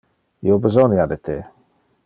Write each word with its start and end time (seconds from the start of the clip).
Io 0.47 0.57
besonia 0.63 1.05
de 1.13 1.19
te 1.29 1.39